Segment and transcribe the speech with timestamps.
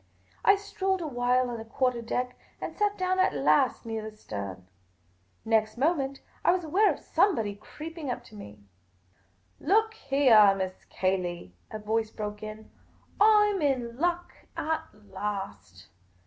[0.43, 4.17] I strolled a while on the quarter deck, and sat down at last near the
[4.17, 4.67] stern.
[5.45, 8.63] Next moment, I was aware of somebody creeping up to me."
[9.73, 10.55] Look heah.
[10.57, 12.71] Miss Cayley," a voice broke in;
[13.19, 15.87] "I 'm in luck at last